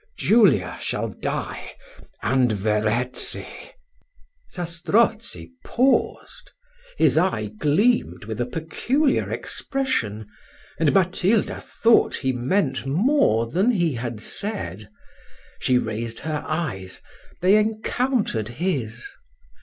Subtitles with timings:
[0.17, 1.73] Julia shall die,
[2.23, 3.45] and Verezzi"
[4.51, 6.53] Zastrozzi paused;
[6.97, 10.25] his eye gleamed with a peculiar expression,
[10.79, 14.89] and Matilda thought he meant more than he had said
[15.59, 17.03] she raised her eyes
[17.41, 19.07] they encountered his.